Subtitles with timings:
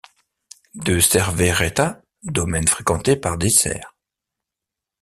[0.73, 3.95] De Cerveireta, domaine fréquenté par des cerfs.